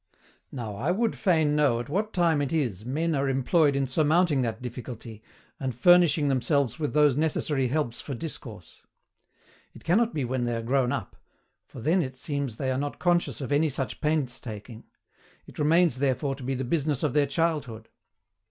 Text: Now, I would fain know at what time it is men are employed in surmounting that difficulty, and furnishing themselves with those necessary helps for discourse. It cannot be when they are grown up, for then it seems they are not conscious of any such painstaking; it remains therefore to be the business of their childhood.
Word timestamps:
Now, 0.51 0.75
I 0.77 0.89
would 0.89 1.15
fain 1.15 1.55
know 1.55 1.79
at 1.79 1.87
what 1.87 2.11
time 2.11 2.41
it 2.41 2.51
is 2.51 2.83
men 2.87 3.13
are 3.13 3.29
employed 3.29 3.75
in 3.75 3.85
surmounting 3.85 4.41
that 4.41 4.59
difficulty, 4.59 5.21
and 5.59 5.75
furnishing 5.75 6.27
themselves 6.27 6.79
with 6.79 6.95
those 6.95 7.15
necessary 7.15 7.67
helps 7.67 8.01
for 8.01 8.15
discourse. 8.15 8.81
It 9.75 9.83
cannot 9.83 10.11
be 10.11 10.25
when 10.25 10.45
they 10.45 10.55
are 10.55 10.63
grown 10.63 10.91
up, 10.91 11.17
for 11.67 11.81
then 11.81 12.01
it 12.01 12.17
seems 12.17 12.55
they 12.55 12.71
are 12.71 12.79
not 12.79 12.97
conscious 12.97 13.41
of 13.41 13.51
any 13.51 13.69
such 13.69 14.01
painstaking; 14.01 14.85
it 15.45 15.59
remains 15.59 15.99
therefore 15.99 16.33
to 16.33 16.43
be 16.43 16.55
the 16.55 16.63
business 16.63 17.03
of 17.03 17.13
their 17.13 17.27
childhood. 17.27 17.87